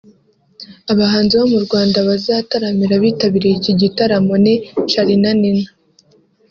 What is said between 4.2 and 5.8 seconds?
ni Charly&Nina